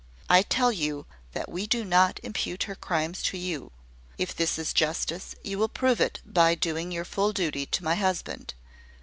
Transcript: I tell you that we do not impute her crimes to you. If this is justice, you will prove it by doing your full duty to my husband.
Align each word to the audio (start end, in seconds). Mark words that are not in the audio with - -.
I 0.31 0.41
tell 0.41 0.71
you 0.71 1.05
that 1.33 1.47
we 1.47 1.67
do 1.67 1.85
not 1.85 2.19
impute 2.23 2.63
her 2.63 2.73
crimes 2.73 3.21
to 3.21 3.37
you. 3.37 3.71
If 4.17 4.35
this 4.35 4.57
is 4.57 4.73
justice, 4.73 5.35
you 5.43 5.59
will 5.59 5.69
prove 5.69 6.01
it 6.01 6.21
by 6.25 6.55
doing 6.55 6.91
your 6.91 7.05
full 7.05 7.31
duty 7.33 7.67
to 7.67 7.83
my 7.83 7.93
husband. 7.93 8.55